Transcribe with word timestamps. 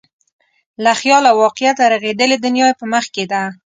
له 0.83 0.91
خیال 0.99 1.23
او 1.31 1.35
واقعیته 1.43 1.83
رغېدلې 1.93 2.37
دنیا 2.45 2.65
یې 2.69 2.79
په 2.79 2.85
مخ 2.91 3.05
کې 3.15 3.23
ده. 3.31 3.41